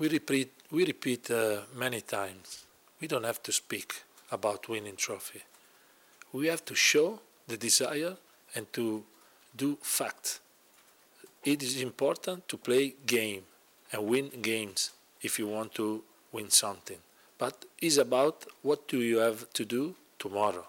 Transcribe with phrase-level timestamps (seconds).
[0.00, 2.64] We repeat, we repeat uh, many times.
[3.02, 5.42] We don't have to speak about winning trophy.
[6.32, 8.16] We have to show the desire
[8.54, 9.04] and to
[9.54, 10.40] do fact.
[11.44, 13.42] It is important to play game
[13.92, 16.98] and win games if you want to win something.
[17.36, 20.66] But it's about what do you have to do tomorrow.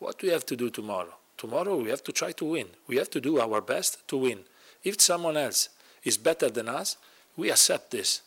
[0.00, 1.14] What do we have to do tomorrow?
[1.36, 2.66] Tomorrow we have to try to win.
[2.88, 4.40] We have to do our best to win.
[4.82, 5.68] If someone else
[6.02, 6.96] is better than us,
[7.38, 8.20] we accept this.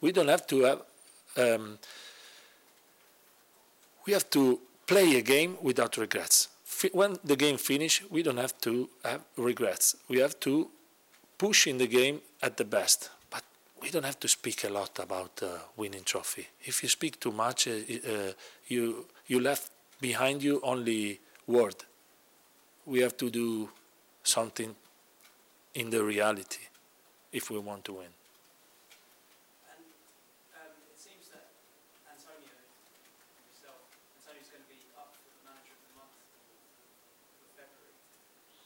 [0.00, 0.82] We don't have to have.
[1.36, 1.78] Um,
[4.06, 6.48] we have to play a game without regrets.
[6.92, 9.96] When the game finish, we don't have to have regrets.
[10.08, 10.68] We have to
[11.38, 13.10] push in the game at the best.
[13.30, 13.42] But
[13.80, 16.46] we don't have to speak a lot about uh, winning trophy.
[16.64, 18.32] If you speak too much, uh, uh,
[18.68, 19.70] you you left
[20.00, 21.76] behind you only word.
[22.84, 23.70] We have to do
[24.24, 24.74] something
[25.74, 26.66] in the reality
[27.32, 28.12] if we want to win.
[29.70, 29.86] And
[30.52, 31.48] um, it seems that
[32.04, 32.52] Antonio,
[33.46, 33.80] himself,
[34.20, 36.12] Antonio's going to be up for the manager of the month
[37.38, 37.96] for February.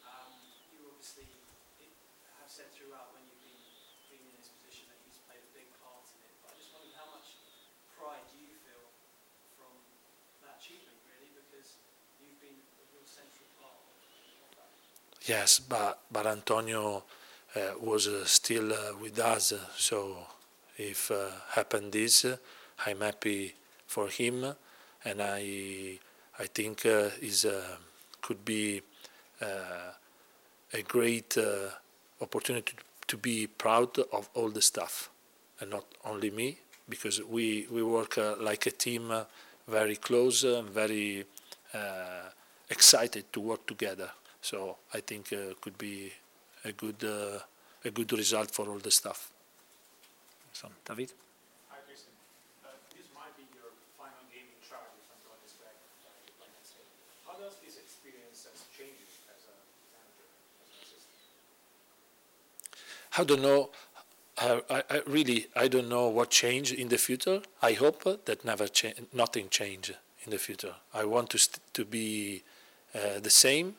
[0.02, 0.34] Um,
[0.74, 1.30] you obviously
[1.78, 1.92] it,
[2.40, 3.60] have said throughout when you've been,
[4.08, 6.32] been in this position that he's played a big part in it.
[6.40, 7.36] But I just wondered how much
[8.00, 8.88] pride do you feel
[9.60, 9.76] from
[10.40, 11.76] that achievement, really, because
[12.16, 13.92] you've been a real central part of,
[14.56, 14.72] that.
[15.28, 17.04] Yes, but but Antonio
[17.52, 20.24] uh, was uh, still uh, with us, so
[20.80, 23.52] if uh, happened this, I'm happy
[23.84, 24.48] for him,
[25.04, 26.00] and I
[26.40, 27.76] I think uh, is uh,
[28.24, 28.80] could be
[29.44, 31.36] a great
[32.20, 32.74] opportunity
[33.06, 35.10] to be proud of all the staff,
[35.60, 39.24] and not only me, because we we work uh, like a team, uh,
[39.68, 41.24] very close, uh, very
[41.74, 42.30] uh,
[42.70, 44.10] excited to work together.
[44.40, 46.12] So I think uh, could be
[46.64, 47.38] a good uh,
[47.84, 49.30] a good result for all the staff.
[50.52, 51.12] So, David.
[51.68, 52.16] Hi, Cristian.
[52.64, 56.48] Uh, this might be your final game in charge if Antonio is back by, by.
[57.28, 59.54] How does this experience has changed you as a
[59.92, 60.26] manager,
[60.64, 61.20] as an assistant?
[63.18, 63.70] I don't know.
[64.38, 67.40] I, I, I really I don't know what change in the future.
[67.62, 69.92] I hope that never cha- nothing change
[70.24, 70.74] in the future.
[70.92, 72.42] I want to st- to be
[72.94, 73.76] uh, the same,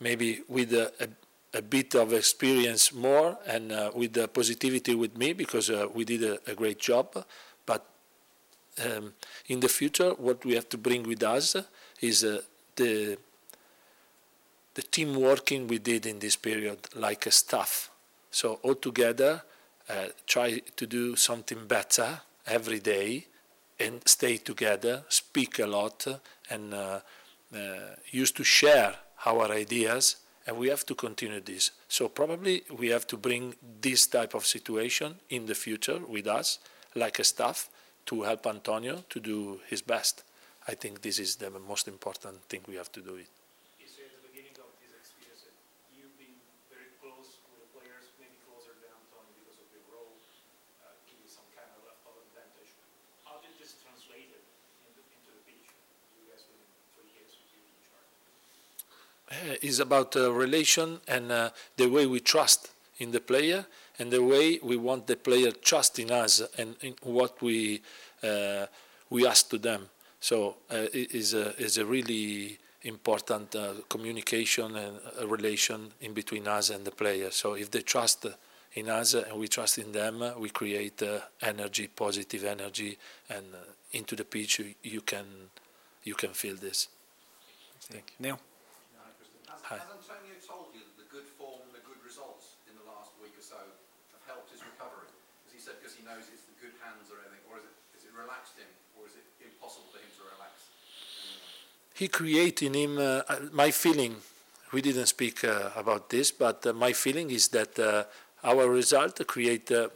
[0.00, 5.16] maybe with a, a, a bit of experience more and uh, with the positivity with
[5.16, 7.24] me because uh, we did a, a great job.
[7.66, 7.84] But
[8.84, 9.14] um,
[9.48, 11.56] in the future, what we have to bring with us
[12.00, 12.40] is uh,
[12.76, 13.18] the
[14.74, 17.91] the team working we did in this period, like a staff.
[18.32, 19.42] So all together,
[19.88, 23.26] uh, try to do something better every day,
[23.78, 26.06] and stay together, speak a lot,
[26.50, 27.00] and uh,
[27.54, 27.58] uh,
[28.10, 28.94] used to share
[29.24, 30.16] our ideas.
[30.46, 31.70] And we have to continue this.
[31.86, 36.58] So probably we have to bring this type of situation in the future with us,
[36.96, 37.68] like a staff,
[38.06, 40.24] to help Antonio to do his best.
[40.66, 43.14] I think this is the most important thing we have to do.
[43.14, 43.30] It.
[43.78, 45.54] You say at the beginning of this experience that
[45.94, 46.34] you've been
[46.70, 50.14] very close with the players, maybe closer than Antonio because of your role,
[50.82, 52.74] uh, give you some kind of, of advantage.
[53.22, 54.42] How did this translate it
[54.90, 55.66] into, into the pitch?
[56.18, 56.62] You guys been
[56.98, 58.10] three years with you in charge.
[59.21, 59.21] uh,
[59.60, 63.66] is about uh, relation and uh, the way we trust in the player
[63.98, 67.82] and the way we want the player trust in us and in what we
[68.22, 68.66] uh,
[69.10, 69.88] we ask to them.
[70.20, 74.98] So uh, it is a is a really important uh, communication and
[75.30, 77.30] relation in between us and the player.
[77.30, 78.26] So if they trust
[78.74, 81.02] in us and we trust in them, we create
[81.42, 83.44] energy, positive energy, and
[83.92, 85.26] into the pitch you, you can
[86.04, 86.88] you can feel this.
[87.80, 88.26] Thank you.
[88.26, 88.51] Neil.
[89.62, 89.78] Hi.
[89.78, 93.14] Has Antonio told you that the good form and the good results in the last
[93.22, 95.06] week or so have helped his recovery?
[95.46, 97.74] As he said, because he knows it's the good hands or anything, or is it,
[97.94, 98.66] is it relaxed him,
[98.98, 100.66] or is it impossible for him to relax?
[101.94, 103.22] He created in him, uh,
[103.54, 104.18] my feeling,
[104.74, 108.04] we didn't speak uh, about this, but uh, my feeling is that uh,
[108.42, 109.88] our result create uh,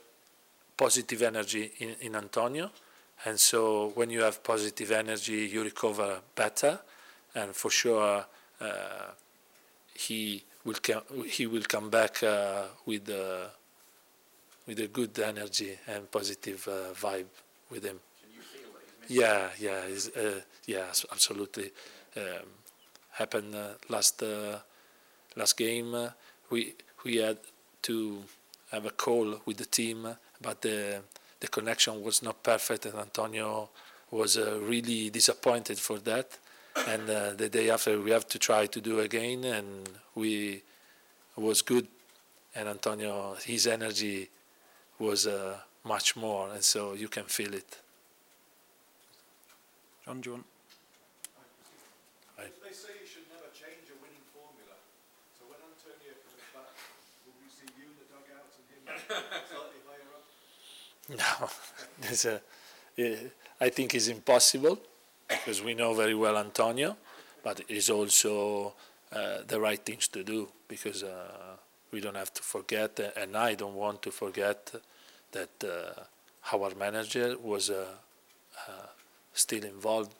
[0.77, 2.71] positive energy in, in Antonio.
[3.25, 6.79] And so when you have positive energy, you recover better.
[7.35, 8.27] And for sure,
[8.61, 8.67] uh,
[9.99, 13.47] he will come, he will come back uh, with uh,
[14.67, 17.27] with a good energy and positive uh, vibe
[17.71, 18.01] with him.
[19.09, 19.83] Yeah, yeah,
[20.17, 20.21] uh,
[20.67, 21.71] yeah, absolutely.
[22.17, 22.49] Um,
[23.13, 24.59] happened uh, last uh,
[25.37, 25.95] last game.
[25.95, 26.11] Uh,
[26.51, 27.39] we we had
[27.83, 28.23] to
[28.73, 30.09] have a call with the team,
[30.43, 31.03] but the
[31.41, 33.69] the connection was not perfect, and Antonio
[34.11, 36.39] was uh, really disappointed for that.
[36.85, 40.63] And uh, the day after, we have to try to do again, and we
[41.35, 41.89] was good.
[42.55, 44.29] And Antonio, his energy
[44.99, 47.79] was uh, much more, and so you can feel it.
[50.05, 50.47] John, do you want?
[52.39, 52.53] Right.
[52.63, 54.77] They say you should never change a winning formula.
[55.37, 56.71] So when Antonio comes back,
[57.25, 58.85] will we see you in the dugout and him
[59.49, 60.25] slightly higher up?
[61.09, 61.49] No,
[62.11, 62.41] it's a,
[63.61, 64.79] I think it's impossible
[65.29, 66.97] because we know very well Antonio,
[67.43, 68.75] but it's also
[69.13, 71.57] uh, the right things to do because uh,
[71.93, 74.73] we don't have to forget, uh, and I don't want to forget
[75.33, 77.87] that uh, our manager was uh,
[78.69, 78.71] uh,
[79.33, 80.13] still involved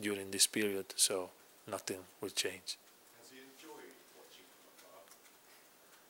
[0.00, 1.30] during this period, so
[1.70, 2.78] nothing will change.
[3.20, 5.02] Has he enjoyed watching from afar?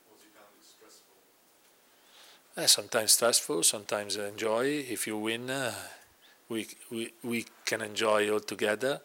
[0.08, 1.16] Or has he found it stressful?
[2.56, 4.64] Uh, sometimes stressful, sometimes enjoy.
[4.88, 5.72] If you win, uh,
[6.48, 9.00] we, we, we can enjoy all together.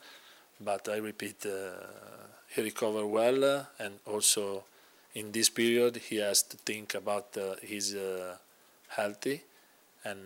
[0.62, 1.72] But I repeat, uh,
[2.56, 4.64] he recovered well, uh, and also
[5.16, 8.38] in this period he has to think about uh, his uh,
[8.90, 9.42] healthy
[10.06, 10.20] and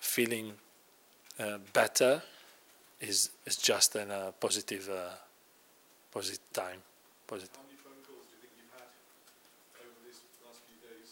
[0.00, 0.52] feeling
[1.38, 2.22] uh, better
[3.00, 5.10] is is just a uh, positive uh,
[6.12, 6.80] positive time.
[7.26, 7.50] Positive.
[7.56, 8.90] How many phone calls do you think you've had
[9.80, 11.08] over these last few days?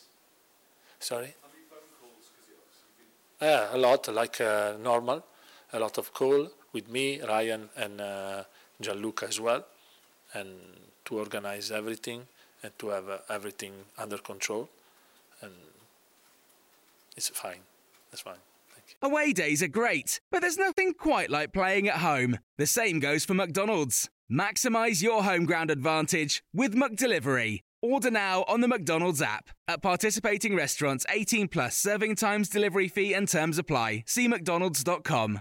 [1.01, 1.33] Sorry.
[1.43, 2.27] How many phone calls?
[2.35, 5.25] Because Yeah, a lot, like uh, normal,
[5.73, 8.45] a lot of call with me, Ryan, and uh,
[8.81, 9.65] Gianluca as well,
[10.35, 10.49] and
[11.05, 12.27] to organize everything
[12.63, 14.69] and to have uh, everything under control,
[15.43, 15.53] and
[17.17, 17.61] it's fine.
[18.11, 18.43] That's fine.
[18.71, 19.09] Thank you.
[19.09, 22.39] Away days are great, but there's nothing quite like playing at home.
[22.57, 24.09] The same goes for McDonald's.
[24.31, 27.61] Maximize your home ground advantage with McDelivery.
[27.81, 29.51] Order now on the McDonald's app.
[29.69, 34.05] At participating restaurants, 18 plus serving times, delivery fee, and terms apply.
[34.07, 35.41] See McDonald's.com.